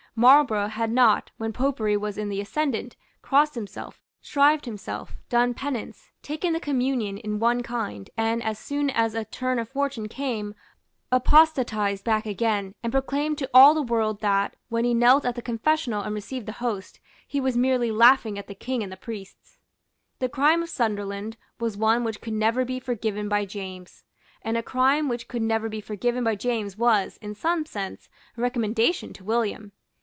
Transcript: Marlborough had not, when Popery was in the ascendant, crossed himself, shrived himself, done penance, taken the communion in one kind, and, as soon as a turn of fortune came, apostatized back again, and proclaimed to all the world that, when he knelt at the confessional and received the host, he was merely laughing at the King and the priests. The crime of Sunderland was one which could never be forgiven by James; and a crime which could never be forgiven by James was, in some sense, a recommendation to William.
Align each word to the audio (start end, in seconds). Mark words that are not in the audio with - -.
Marlborough 0.13 0.67
had 0.67 0.91
not, 0.91 1.31
when 1.37 1.53
Popery 1.53 1.95
was 1.95 2.17
in 2.17 2.27
the 2.27 2.41
ascendant, 2.41 2.97
crossed 3.21 3.55
himself, 3.55 4.01
shrived 4.19 4.65
himself, 4.65 5.15
done 5.29 5.53
penance, 5.53 6.11
taken 6.21 6.51
the 6.51 6.59
communion 6.59 7.17
in 7.19 7.39
one 7.39 7.63
kind, 7.63 8.09
and, 8.17 8.43
as 8.43 8.59
soon 8.59 8.89
as 8.89 9.15
a 9.15 9.23
turn 9.23 9.57
of 9.57 9.69
fortune 9.69 10.09
came, 10.09 10.53
apostatized 11.13 12.03
back 12.03 12.25
again, 12.25 12.75
and 12.83 12.91
proclaimed 12.91 13.37
to 13.37 13.49
all 13.53 13.73
the 13.73 13.81
world 13.81 14.19
that, 14.19 14.57
when 14.67 14.83
he 14.83 14.93
knelt 14.93 15.23
at 15.25 15.35
the 15.35 15.41
confessional 15.41 16.01
and 16.01 16.13
received 16.13 16.45
the 16.45 16.51
host, 16.59 16.99
he 17.25 17.39
was 17.39 17.55
merely 17.55 17.89
laughing 17.89 18.37
at 18.37 18.47
the 18.47 18.53
King 18.53 18.83
and 18.83 18.91
the 18.91 18.97
priests. 18.97 19.59
The 20.19 20.27
crime 20.27 20.61
of 20.61 20.67
Sunderland 20.67 21.37
was 21.57 21.77
one 21.77 22.03
which 22.03 22.19
could 22.19 22.33
never 22.33 22.65
be 22.65 22.81
forgiven 22.81 23.29
by 23.29 23.45
James; 23.45 24.03
and 24.41 24.57
a 24.57 24.61
crime 24.61 25.07
which 25.07 25.29
could 25.29 25.41
never 25.41 25.69
be 25.69 25.79
forgiven 25.79 26.21
by 26.25 26.35
James 26.35 26.77
was, 26.77 27.15
in 27.21 27.33
some 27.33 27.65
sense, 27.65 28.09
a 28.35 28.41
recommendation 28.41 29.13
to 29.13 29.23
William. 29.23 29.71